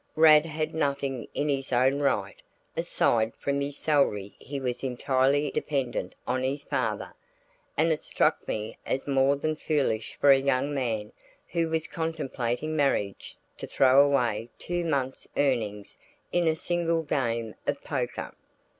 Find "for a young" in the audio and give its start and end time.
10.19-10.73